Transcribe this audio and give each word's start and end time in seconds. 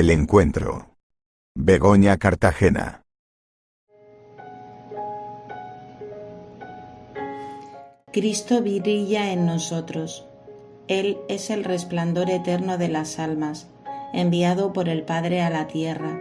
El 0.00 0.08
encuentro. 0.08 0.96
Begoña 1.54 2.16
Cartagena. 2.16 3.04
Cristo 8.10 8.62
brilla 8.62 9.30
en 9.30 9.44
nosotros. 9.44 10.26
Él 10.88 11.18
es 11.28 11.50
el 11.50 11.64
resplandor 11.64 12.30
eterno 12.30 12.78
de 12.78 12.88
las 12.88 13.18
almas, 13.18 13.68
enviado 14.14 14.72
por 14.72 14.88
el 14.88 15.02
Padre 15.02 15.42
a 15.42 15.50
la 15.50 15.66
tierra, 15.66 16.18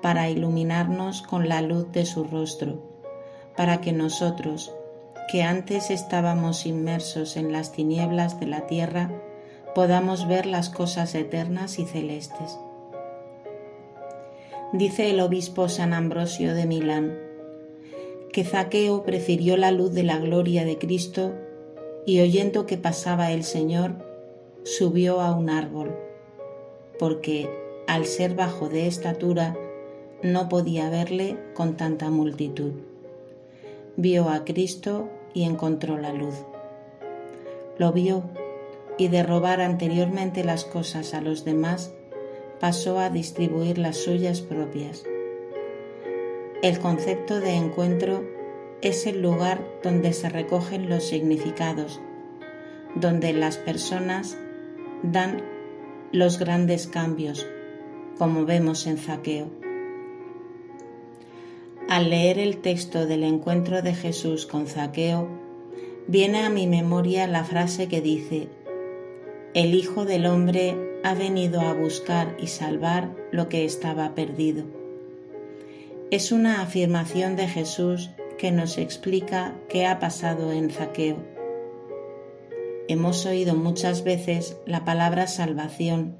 para 0.00 0.30
iluminarnos 0.30 1.22
con 1.22 1.48
la 1.48 1.60
luz 1.60 1.90
de 1.90 2.06
su 2.06 2.22
rostro, 2.22 3.02
para 3.56 3.80
que 3.80 3.92
nosotros, 3.92 4.72
que 5.28 5.42
antes 5.42 5.90
estábamos 5.90 6.66
inmersos 6.66 7.36
en 7.36 7.50
las 7.50 7.72
tinieblas 7.72 8.38
de 8.38 8.46
la 8.46 8.68
tierra, 8.68 9.10
podamos 9.74 10.28
ver 10.28 10.46
las 10.46 10.70
cosas 10.70 11.16
eternas 11.16 11.80
y 11.80 11.84
celestes. 11.84 12.60
Dice 14.72 15.08
el 15.08 15.20
obispo 15.20 15.70
San 15.70 15.94
Ambrosio 15.94 16.54
de 16.54 16.66
Milán, 16.66 17.18
que 18.32 18.44
Zaqueo 18.44 19.02
prefirió 19.02 19.56
la 19.56 19.70
luz 19.70 19.94
de 19.94 20.02
la 20.02 20.18
gloria 20.18 20.66
de 20.66 20.76
Cristo 20.76 21.32
y 22.04 22.20
oyendo 22.20 22.66
que 22.66 22.76
pasaba 22.76 23.32
el 23.32 23.44
Señor, 23.44 23.94
subió 24.64 25.22
a 25.22 25.34
un 25.34 25.48
árbol, 25.48 25.96
porque 26.98 27.48
al 27.86 28.04
ser 28.04 28.34
bajo 28.34 28.68
de 28.68 28.86
estatura 28.86 29.56
no 30.22 30.50
podía 30.50 30.90
verle 30.90 31.38
con 31.54 31.78
tanta 31.78 32.10
multitud. 32.10 32.72
Vio 33.96 34.28
a 34.28 34.44
Cristo 34.44 35.08
y 35.32 35.44
encontró 35.44 35.96
la 35.96 36.12
luz. 36.12 36.34
Lo 37.78 37.92
vio 37.92 38.22
y 38.98 39.08
de 39.08 39.22
robar 39.22 39.62
anteriormente 39.62 40.44
las 40.44 40.66
cosas 40.66 41.14
a 41.14 41.22
los 41.22 41.46
demás, 41.46 41.94
pasó 42.60 42.98
a 42.98 43.10
distribuir 43.10 43.78
las 43.78 43.96
suyas 43.96 44.40
propias. 44.40 45.04
El 46.62 46.80
concepto 46.80 47.40
de 47.40 47.54
encuentro 47.54 48.24
es 48.82 49.06
el 49.06 49.22
lugar 49.22 49.64
donde 49.82 50.12
se 50.12 50.28
recogen 50.28 50.88
los 50.88 51.04
significados, 51.04 52.00
donde 52.94 53.32
las 53.32 53.56
personas 53.56 54.36
dan 55.02 55.42
los 56.12 56.38
grandes 56.38 56.86
cambios, 56.86 57.46
como 58.18 58.44
vemos 58.44 58.86
en 58.86 58.98
Zaqueo. 58.98 59.46
Al 61.88 62.10
leer 62.10 62.38
el 62.38 62.58
texto 62.58 63.06
del 63.06 63.22
encuentro 63.22 63.82
de 63.82 63.94
Jesús 63.94 64.46
con 64.46 64.66
Zaqueo, 64.66 65.28
viene 66.06 66.40
a 66.40 66.50
mi 66.50 66.66
memoria 66.66 67.26
la 67.26 67.44
frase 67.44 67.88
que 67.88 68.00
dice, 68.00 68.48
el 69.54 69.74
Hijo 69.74 70.04
del 70.04 70.26
Hombre 70.26 70.87
ha 71.04 71.14
venido 71.14 71.60
a 71.60 71.72
buscar 71.72 72.36
y 72.38 72.48
salvar 72.48 73.14
lo 73.30 73.48
que 73.48 73.64
estaba 73.64 74.14
perdido. 74.14 74.64
Es 76.10 76.32
una 76.32 76.62
afirmación 76.62 77.36
de 77.36 77.48
Jesús 77.48 78.10
que 78.38 78.50
nos 78.50 78.78
explica 78.78 79.54
qué 79.68 79.86
ha 79.86 79.98
pasado 79.98 80.52
en 80.52 80.70
Zaqueo. 80.70 81.16
Hemos 82.88 83.26
oído 83.26 83.54
muchas 83.54 84.04
veces 84.04 84.56
la 84.64 84.84
palabra 84.84 85.26
salvación 85.26 86.16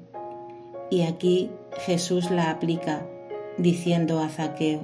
y 0.91 1.03
aquí 1.03 1.51
Jesús 1.85 2.29
la 2.29 2.51
aplica 2.51 3.05
diciendo 3.57 4.19
a 4.19 4.29
Zaqueo, 4.29 4.81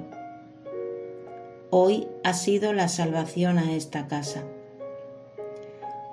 Hoy 1.70 2.06
ha 2.22 2.32
sido 2.32 2.72
la 2.72 2.88
salvación 2.88 3.58
a 3.58 3.74
esta 3.74 4.06
casa. 4.06 4.44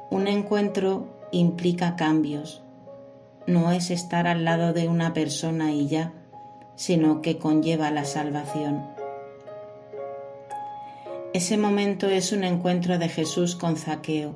Un 0.09 0.27
encuentro 0.27 1.07
implica 1.31 1.95
cambios. 1.95 2.62
No 3.47 3.71
es 3.71 3.91
estar 3.91 4.27
al 4.27 4.45
lado 4.45 4.73
de 4.73 4.87
una 4.87 5.13
persona 5.13 5.71
y 5.71 5.87
ya, 5.87 6.13
sino 6.75 7.21
que 7.21 7.37
conlleva 7.37 7.91
la 7.91 8.05
salvación. 8.05 8.85
Ese 11.33 11.57
momento 11.57 12.07
es 12.07 12.31
un 12.31 12.43
encuentro 12.43 12.97
de 12.97 13.09
Jesús 13.09 13.55
con 13.55 13.75
Zaqueo. 13.75 14.35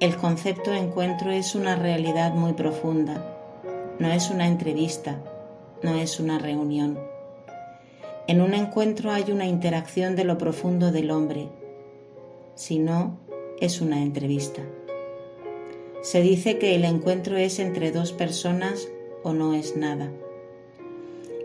El 0.00 0.16
concepto 0.16 0.72
encuentro 0.72 1.30
es 1.30 1.54
una 1.54 1.76
realidad 1.76 2.32
muy 2.32 2.52
profunda. 2.52 3.22
No 3.98 4.08
es 4.08 4.30
una 4.30 4.46
entrevista, 4.46 5.20
no 5.82 5.96
es 5.96 6.20
una 6.20 6.38
reunión. 6.38 6.98
En 8.28 8.40
un 8.40 8.54
encuentro 8.54 9.10
hay 9.10 9.32
una 9.32 9.46
interacción 9.46 10.14
de 10.14 10.24
lo 10.24 10.38
profundo 10.38 10.92
del 10.92 11.10
hombre, 11.10 11.48
si 12.54 12.78
no, 12.78 13.18
es 13.60 13.80
una 13.80 14.02
entrevista. 14.02 14.62
Se 16.02 16.22
dice 16.22 16.58
que 16.58 16.74
el 16.74 16.84
encuentro 16.84 17.36
es 17.36 17.58
entre 17.58 17.90
dos 17.90 18.12
personas 18.12 18.88
o 19.24 19.32
no 19.32 19.54
es 19.54 19.76
nada. 19.76 20.10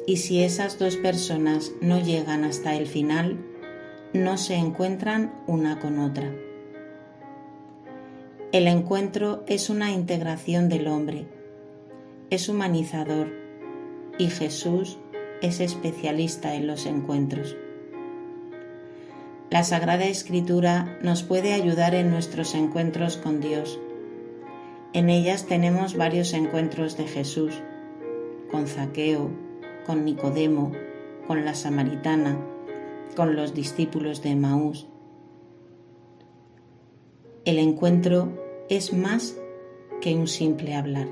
Y 0.05 0.17
si 0.17 0.43
esas 0.43 0.77
dos 0.77 0.97
personas 0.97 1.71
no 1.81 1.99
llegan 1.99 2.43
hasta 2.43 2.75
el 2.75 2.85
final, 2.85 3.37
no 4.13 4.37
se 4.37 4.55
encuentran 4.55 5.33
una 5.47 5.79
con 5.79 5.97
otra. 5.97 6.31
El 8.51 8.67
encuentro 8.67 9.43
es 9.47 9.71
una 9.71 9.91
integración 9.91 10.69
del 10.69 10.87
hombre, 10.87 11.25
es 12.29 12.47
humanizador 12.47 13.31
y 14.19 14.27
Jesús 14.27 14.99
es 15.41 15.59
especialista 15.59 16.53
en 16.53 16.67
los 16.67 16.85
encuentros. 16.85 17.57
La 19.49 19.63
Sagrada 19.63 20.05
Escritura 20.05 20.99
nos 21.01 21.23
puede 21.23 21.53
ayudar 21.53 21.95
en 21.95 22.11
nuestros 22.11 22.53
encuentros 22.53 23.17
con 23.17 23.41
Dios 23.41 23.79
en 24.93 25.09
ellas 25.09 25.47
tenemos 25.47 25.97
varios 25.97 26.33
encuentros 26.33 26.97
de 26.97 27.07
Jesús, 27.07 27.53
con 28.51 28.67
Zaqueo, 28.67 29.31
con 29.87 30.05
Nicodemo, 30.05 30.71
con 31.27 31.45
la 31.45 31.55
samaritana, 31.55 32.37
con 33.15 33.35
los 33.35 33.55
discípulos 33.55 34.21
de 34.21 34.35
Maús. 34.35 34.87
El 37.45 37.57
encuentro 37.57 38.29
es 38.69 38.93
más 38.93 39.35
que 39.99 40.15
un 40.15 40.27
simple 40.27 40.75
hablar. 40.75 41.07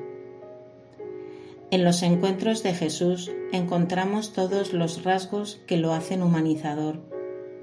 En 1.71 1.83
los 1.83 2.03
encuentros 2.03 2.63
de 2.63 2.73
Jesús 2.73 3.31
encontramos 3.51 4.33
todos 4.33 4.73
los 4.73 5.03
rasgos 5.03 5.59
que 5.65 5.77
lo 5.77 5.93
hacen 5.93 6.21
humanizador, 6.21 6.99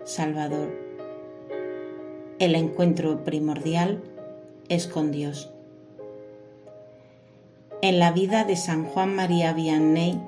salvador. 0.04 0.74
El 2.38 2.54
encuentro 2.54 3.22
primordial 3.22 4.02
es 4.68 4.86
con 4.86 5.12
Dios. 5.12 5.52
En 7.80 8.00
la 8.00 8.10
vida 8.10 8.42
de 8.42 8.56
San 8.56 8.86
Juan 8.86 9.14
María 9.14 9.52
Vianney, 9.52 10.20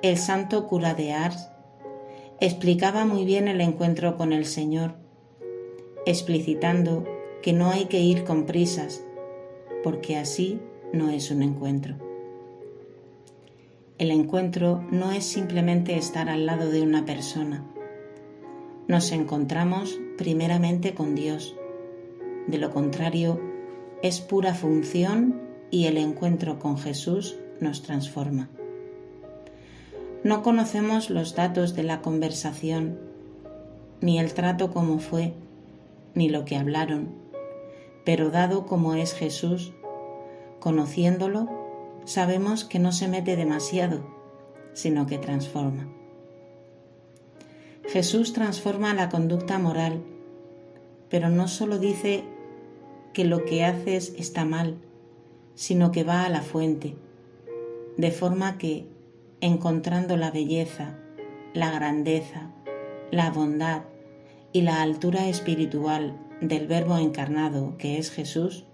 el 0.00 0.16
santo 0.16 0.66
cura 0.66 0.94
de 0.94 1.12
Ars, 1.12 1.50
explicaba 2.40 3.04
muy 3.04 3.26
bien 3.26 3.48
el 3.48 3.60
encuentro 3.60 4.16
con 4.16 4.32
el 4.32 4.46
Señor, 4.46 4.94
explicitando 6.06 7.04
que 7.42 7.52
no 7.52 7.70
hay 7.70 7.84
que 7.84 8.00
ir 8.00 8.24
con 8.24 8.46
prisas, 8.46 9.04
porque 9.82 10.16
así 10.16 10.58
no 10.94 11.10
es 11.10 11.30
un 11.30 11.42
encuentro. 11.42 11.96
El 13.98 14.10
encuentro 14.10 14.82
no 14.90 15.12
es 15.12 15.24
simplemente 15.24 15.98
estar 15.98 16.30
al 16.30 16.46
lado 16.46 16.70
de 16.70 16.80
una 16.80 17.04
persona. 17.04 17.62
Nos 18.88 19.12
encontramos 19.12 20.00
primeramente 20.16 20.94
con 20.94 21.14
Dios. 21.14 21.54
De 22.46 22.56
lo 22.56 22.70
contrario, 22.70 23.38
es 24.02 24.22
pura 24.22 24.54
función 24.54 25.33
y 25.70 25.86
el 25.86 25.96
encuentro 25.96 26.58
con 26.58 26.78
Jesús 26.78 27.36
nos 27.60 27.82
transforma. 27.82 28.48
No 30.22 30.42
conocemos 30.42 31.10
los 31.10 31.34
datos 31.34 31.74
de 31.74 31.82
la 31.82 32.00
conversación, 32.00 32.98
ni 34.00 34.18
el 34.18 34.34
trato 34.34 34.72
como 34.72 34.98
fue, 34.98 35.34
ni 36.14 36.28
lo 36.28 36.44
que 36.44 36.56
hablaron, 36.56 37.08
pero 38.04 38.30
dado 38.30 38.66
como 38.66 38.94
es 38.94 39.14
Jesús, 39.14 39.72
conociéndolo, 40.60 41.48
sabemos 42.04 42.64
que 42.64 42.78
no 42.78 42.92
se 42.92 43.08
mete 43.08 43.36
demasiado, 43.36 44.06
sino 44.72 45.06
que 45.06 45.18
transforma. 45.18 45.88
Jesús 47.86 48.32
transforma 48.32 48.94
la 48.94 49.08
conducta 49.08 49.58
moral, 49.58 50.02
pero 51.10 51.28
no 51.28 51.48
solo 51.48 51.78
dice 51.78 52.24
que 53.12 53.24
lo 53.24 53.44
que 53.44 53.64
haces 53.64 54.14
está 54.16 54.44
mal, 54.44 54.78
sino 55.54 55.92
que 55.92 56.04
va 56.04 56.24
a 56.24 56.28
la 56.28 56.42
fuente, 56.42 56.96
de 57.96 58.10
forma 58.10 58.58
que, 58.58 58.86
encontrando 59.40 60.16
la 60.16 60.30
belleza, 60.30 60.98
la 61.52 61.70
grandeza, 61.70 62.50
la 63.10 63.30
bondad 63.30 63.82
y 64.52 64.62
la 64.62 64.82
altura 64.82 65.28
espiritual 65.28 66.18
del 66.40 66.66
Verbo 66.66 66.98
encarnado 66.98 67.76
que 67.78 67.98
es 67.98 68.10
Jesús, 68.10 68.64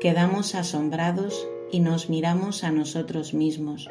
quedamos 0.00 0.54
asombrados 0.54 1.48
y 1.70 1.80
nos 1.80 2.08
miramos 2.08 2.64
a 2.64 2.70
nosotros 2.70 3.34
mismos, 3.34 3.88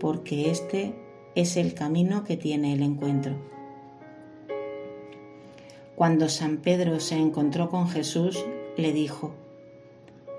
porque 0.00 0.50
este 0.50 0.94
es 1.34 1.56
el 1.56 1.74
camino 1.74 2.24
que 2.24 2.36
tiene 2.36 2.72
el 2.72 2.82
encuentro. 2.82 3.36
Cuando 5.94 6.28
San 6.28 6.58
Pedro 6.58 7.00
se 7.00 7.16
encontró 7.16 7.70
con 7.70 7.88
Jesús, 7.88 8.44
le 8.76 8.92
dijo, 8.92 9.34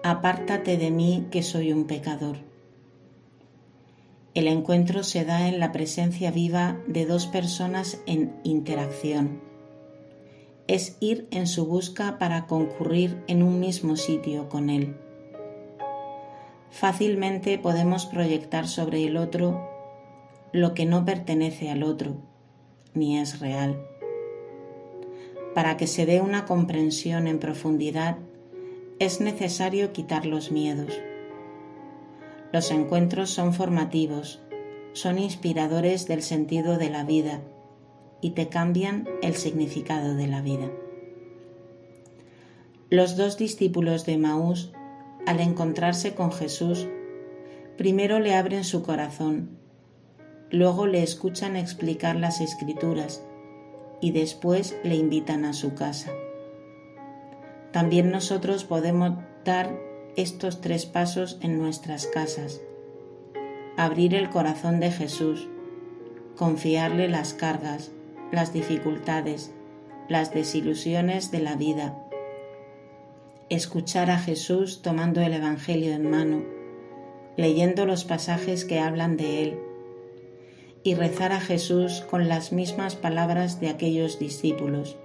apártate 0.03 0.77
de 0.77 0.91
mí 0.91 1.27
que 1.31 1.43
soy 1.43 1.73
un 1.73 1.85
pecador. 1.85 2.37
El 4.33 4.47
encuentro 4.47 5.03
se 5.03 5.25
da 5.25 5.47
en 5.47 5.59
la 5.59 5.71
presencia 5.71 6.29
viva 6.29 6.77
de 6.87 7.05
dos 7.05 7.25
personas 7.25 8.01
en 8.05 8.35
interacción. 8.43 9.41
Es 10.67 10.97
ir 10.99 11.27
en 11.31 11.47
su 11.47 11.65
busca 11.65 12.19
para 12.19 12.45
concurrir 12.45 13.23
en 13.27 13.41
un 13.41 13.59
mismo 13.59 13.95
sitio 13.95 14.47
con 14.47 14.69
Él. 14.69 14.95
Fácilmente 16.69 17.57
podemos 17.57 18.05
proyectar 18.05 18.67
sobre 18.67 19.03
el 19.05 19.17
otro 19.17 19.67
lo 20.51 20.73
que 20.73 20.85
no 20.85 21.05
pertenece 21.05 21.71
al 21.71 21.83
otro, 21.83 22.17
ni 22.93 23.17
es 23.17 23.39
real. 23.39 23.81
Para 25.55 25.77
que 25.77 25.87
se 25.87 26.05
dé 26.05 26.21
una 26.21 26.45
comprensión 26.45 27.27
en 27.27 27.39
profundidad, 27.39 28.17
es 28.99 29.21
necesario 29.21 29.93
quitar 29.93 30.25
los 30.25 30.51
miedos. 30.51 30.91
Los 32.51 32.71
encuentros 32.71 33.29
son 33.29 33.53
formativos, 33.53 34.41
son 34.93 35.19
inspiradores 35.19 36.07
del 36.07 36.23
sentido 36.23 36.77
de 36.77 36.89
la 36.89 37.03
vida 37.03 37.41
y 38.21 38.31
te 38.31 38.49
cambian 38.49 39.07
el 39.21 39.35
significado 39.35 40.15
de 40.15 40.27
la 40.27 40.41
vida. 40.41 40.71
Los 42.89 43.17
dos 43.17 43.37
discípulos 43.37 44.05
de 44.05 44.17
Maús, 44.17 44.71
al 45.27 45.41
encontrarse 45.41 46.15
con 46.15 46.31
Jesús, 46.31 46.87
primero 47.77 48.19
le 48.19 48.33
abren 48.33 48.63
su 48.63 48.81
corazón, 48.81 49.59
luego 50.49 50.87
le 50.87 51.03
escuchan 51.03 51.55
explicar 51.55 52.15
las 52.15 52.41
escrituras 52.41 53.23
y 54.01 54.11
después 54.11 54.75
le 54.83 54.95
invitan 54.95 55.45
a 55.45 55.53
su 55.53 55.75
casa. 55.75 56.11
También 57.71 58.11
nosotros 58.11 58.63
podemos 58.63 59.13
dar 59.43 59.77
estos 60.15 60.61
tres 60.61 60.85
pasos 60.85 61.37
en 61.41 61.59
nuestras 61.59 62.07
casas. 62.07 62.61
Abrir 63.77 64.15
el 64.15 64.29
corazón 64.29 64.79
de 64.79 64.91
Jesús, 64.91 65.47
confiarle 66.35 67.07
las 67.07 67.33
cargas, 67.33 67.91
las 68.31 68.51
dificultades, 68.53 69.51
las 70.09 70.33
desilusiones 70.33 71.31
de 71.31 71.39
la 71.39 71.55
vida. 71.55 71.97
Escuchar 73.49 74.09
a 74.09 74.17
Jesús 74.17 74.81
tomando 74.81 75.21
el 75.21 75.33
Evangelio 75.33 75.93
en 75.93 76.09
mano, 76.09 76.43
leyendo 77.37 77.85
los 77.85 78.03
pasajes 78.03 78.65
que 78.65 78.79
hablan 78.79 79.17
de 79.17 79.43
Él, 79.43 79.59
y 80.83 80.95
rezar 80.95 81.31
a 81.31 81.39
Jesús 81.39 82.03
con 82.09 82.27
las 82.27 82.51
mismas 82.51 82.95
palabras 82.95 83.59
de 83.59 83.69
aquellos 83.69 84.19
discípulos. 84.19 84.97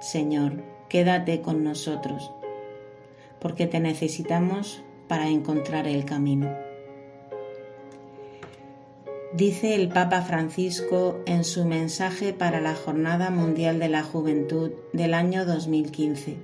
Señor, 0.00 0.64
quédate 0.90 1.40
con 1.40 1.64
nosotros, 1.64 2.30
porque 3.40 3.66
te 3.66 3.80
necesitamos 3.80 4.82
para 5.08 5.28
encontrar 5.28 5.86
el 5.86 6.04
camino. 6.04 6.54
Dice 9.32 9.76
el 9.76 9.88
Papa 9.88 10.22
Francisco 10.22 11.20
en 11.24 11.44
su 11.44 11.64
mensaje 11.64 12.32
para 12.32 12.60
la 12.60 12.74
Jornada 12.74 13.30
Mundial 13.30 13.78
de 13.78 13.88
la 13.88 14.02
Juventud 14.02 14.72
del 14.92 15.14
año 15.14 15.46
2015. 15.46 16.36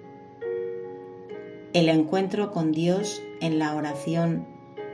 El 1.73 1.89
encuentro 1.89 2.53
con 2.53 2.71
Dios 2.71 3.21
en 3.41 3.59
la 3.59 3.75
oración, 3.75 4.47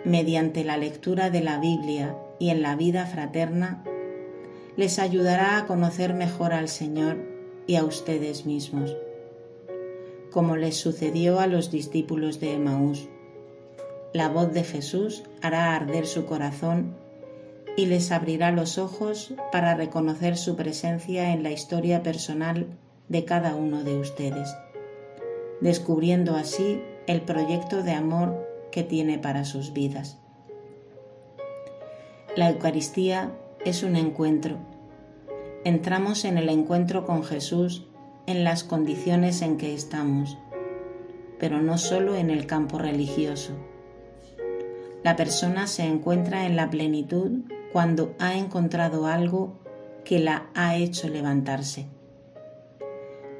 mediante 0.06 0.64
la 0.64 0.78
lectura 0.78 1.28
de 1.28 1.42
la 1.42 1.58
Biblia 1.58 2.16
y 2.38 2.48
en 2.48 2.62
la 2.62 2.74
vida 2.74 3.04
fraterna, 3.04 3.84
les 4.76 4.98
ayudará 4.98 5.58
a 5.58 5.66
conocer 5.66 6.14
mejor 6.14 6.54
al 6.54 6.68
Señor 6.68 7.18
y 7.66 7.76
a 7.76 7.84
ustedes 7.84 8.46
mismos, 8.46 8.96
como 10.32 10.56
les 10.56 10.76
sucedió 10.76 11.38
a 11.38 11.46
los 11.46 11.70
discípulos 11.70 12.40
de 12.40 12.54
Emaús. 12.54 13.08
La 14.12 14.28
voz 14.28 14.52
de 14.52 14.64
Jesús 14.64 15.22
hará 15.42 15.76
arder 15.76 16.06
su 16.06 16.26
corazón 16.26 16.96
y 17.76 17.86
les 17.86 18.10
abrirá 18.10 18.50
los 18.50 18.78
ojos 18.78 19.34
para 19.52 19.74
reconocer 19.74 20.36
su 20.36 20.56
presencia 20.56 21.32
en 21.32 21.42
la 21.42 21.50
historia 21.50 22.02
personal 22.02 22.66
de 23.08 23.24
cada 23.24 23.54
uno 23.54 23.84
de 23.84 23.98
ustedes, 23.98 24.54
descubriendo 25.60 26.34
así 26.34 26.82
el 27.06 27.22
proyecto 27.22 27.82
de 27.82 27.92
amor 27.92 28.46
que 28.70 28.82
tiene 28.82 29.18
para 29.18 29.44
sus 29.44 29.72
vidas. 29.72 30.18
La 32.36 32.50
Eucaristía 32.50 33.32
es 33.64 33.82
un 33.82 33.96
encuentro. 33.96 34.56
Entramos 35.64 36.24
en 36.24 36.38
el 36.38 36.48
encuentro 36.48 37.04
con 37.04 37.22
Jesús 37.22 37.86
en 38.26 38.44
las 38.44 38.64
condiciones 38.64 39.42
en 39.42 39.56
que 39.56 39.74
estamos, 39.74 40.38
pero 41.38 41.60
no 41.60 41.78
solo 41.78 42.14
en 42.16 42.30
el 42.30 42.46
campo 42.46 42.78
religioso. 42.78 43.52
La 45.02 45.16
persona 45.16 45.66
se 45.66 45.84
encuentra 45.84 46.46
en 46.46 46.56
la 46.56 46.70
plenitud 46.70 47.40
cuando 47.72 48.14
ha 48.18 48.36
encontrado 48.36 49.06
algo 49.06 49.58
que 50.04 50.20
la 50.20 50.46
ha 50.54 50.76
hecho 50.76 51.08
levantarse. 51.08 51.88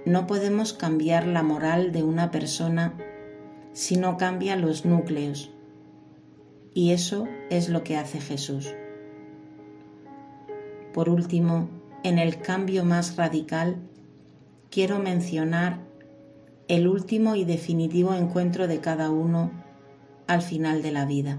No 0.05 0.26
podemos 0.26 0.73
cambiar 0.73 1.26
la 1.26 1.44
moral 1.44 1.93
de 1.93 2.02
una 2.02 2.32
persona 2.32 2.94
si 3.73 3.96
no 3.96 4.17
cambia 4.17 4.56
los 4.56 4.85
núcleos. 4.85 5.52
Y 6.75 6.93
eso 6.93 7.28
es 7.50 7.69
lo 7.69 7.85
que 7.85 7.96
hace 7.96 8.20
Jesús. 8.20 8.75
Por 10.93 11.08
último, 11.08 11.69
en 12.02 12.19
el 12.19 12.40
cambio 12.40 12.85
más 12.85 13.17
radical, 13.17 13.76
quiero 14.72 14.98
mencionar 14.98 15.80
el 16.66 16.88
último 16.88 17.36
y 17.36 17.44
definitivo 17.44 18.14
encuentro 18.14 18.66
de 18.66 18.80
cada 18.80 19.10
uno 19.10 19.50
al 20.26 20.40
final 20.40 20.80
de 20.80 20.90
la 20.90 21.04
vida. 21.04 21.38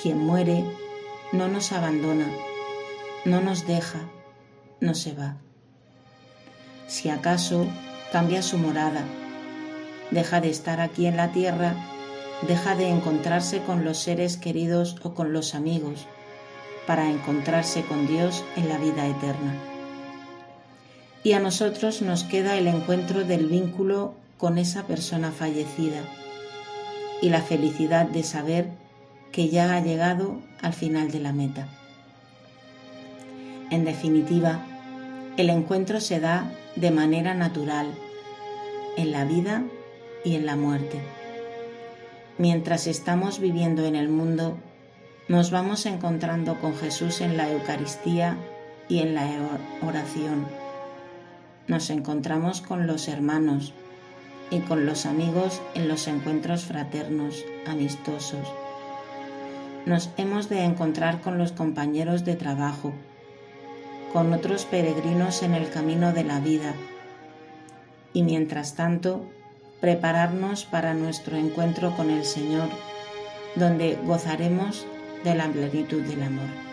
Quien 0.00 0.18
muere 0.18 0.62
no 1.32 1.48
nos 1.48 1.72
abandona, 1.72 2.26
no 3.24 3.40
nos 3.40 3.66
deja, 3.66 4.10
no 4.82 4.94
se 4.94 5.14
va. 5.14 5.38
Si 6.86 7.08
acaso 7.08 7.66
cambia 8.12 8.42
su 8.42 8.58
morada, 8.58 9.02
deja 10.10 10.42
de 10.42 10.50
estar 10.50 10.82
aquí 10.82 11.06
en 11.06 11.16
la 11.16 11.32
tierra, 11.32 11.74
deja 12.46 12.76
de 12.76 12.90
encontrarse 12.90 13.62
con 13.62 13.86
los 13.86 13.96
seres 13.96 14.36
queridos 14.36 14.96
o 15.02 15.14
con 15.14 15.32
los 15.32 15.54
amigos, 15.54 16.06
para 16.86 17.10
encontrarse 17.10 17.84
con 17.84 18.06
Dios 18.06 18.44
en 18.56 18.68
la 18.68 18.76
vida 18.76 19.06
eterna. 19.06 19.77
Y 21.28 21.34
a 21.34 21.40
nosotros 21.40 22.00
nos 22.00 22.24
queda 22.24 22.56
el 22.56 22.66
encuentro 22.66 23.22
del 23.22 23.48
vínculo 23.48 24.14
con 24.38 24.56
esa 24.56 24.86
persona 24.86 25.30
fallecida 25.30 26.00
y 27.20 27.28
la 27.28 27.42
felicidad 27.42 28.06
de 28.06 28.22
saber 28.22 28.70
que 29.30 29.50
ya 29.50 29.76
ha 29.76 29.80
llegado 29.80 30.40
al 30.62 30.72
final 30.72 31.10
de 31.10 31.20
la 31.20 31.34
meta. 31.34 31.68
En 33.70 33.84
definitiva, 33.84 34.64
el 35.36 35.50
encuentro 35.50 36.00
se 36.00 36.18
da 36.18 36.50
de 36.76 36.90
manera 36.90 37.34
natural, 37.34 37.88
en 38.96 39.12
la 39.12 39.26
vida 39.26 39.64
y 40.24 40.34
en 40.34 40.46
la 40.46 40.56
muerte. 40.56 40.98
Mientras 42.38 42.86
estamos 42.86 43.38
viviendo 43.38 43.84
en 43.84 43.96
el 43.96 44.08
mundo, 44.08 44.56
nos 45.28 45.50
vamos 45.50 45.84
encontrando 45.84 46.58
con 46.58 46.74
Jesús 46.74 47.20
en 47.20 47.36
la 47.36 47.50
Eucaristía 47.52 48.38
y 48.88 49.00
en 49.00 49.14
la 49.14 49.28
oración. 49.86 50.57
Nos 51.68 51.90
encontramos 51.90 52.60
con 52.60 52.86
los 52.86 53.06
hermanos 53.08 53.72
y 54.50 54.60
con 54.60 54.86
los 54.86 55.06
amigos 55.06 55.62
en 55.74 55.86
los 55.86 56.08
encuentros 56.08 56.64
fraternos, 56.64 57.44
amistosos 57.66 58.48
nos 59.88 60.10
hemos 60.18 60.50
de 60.50 60.64
encontrar 60.64 61.22
con 61.22 61.38
los 61.38 61.52
compañeros 61.52 62.26
de 62.26 62.36
trabajo, 62.36 62.92
con 64.12 64.34
otros 64.34 64.66
peregrinos 64.66 65.42
en 65.42 65.54
el 65.54 65.70
camino 65.70 66.12
de 66.12 66.24
la 66.24 66.40
vida 66.40 66.74
y 68.12 68.22
mientras 68.22 68.74
tanto 68.74 69.24
prepararnos 69.80 70.64
para 70.66 70.92
nuestro 70.92 71.36
encuentro 71.36 71.96
con 71.96 72.10
el 72.10 72.26
Señor, 72.26 72.68
donde 73.54 73.98
gozaremos 74.04 74.86
de 75.24 75.34
la 75.34 75.48
plenitud 75.48 76.02
del 76.02 76.22
amor. 76.22 76.67